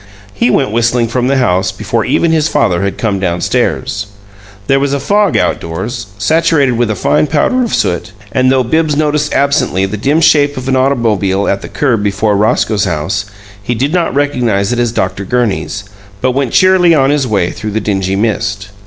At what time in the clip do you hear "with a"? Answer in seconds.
6.71-6.95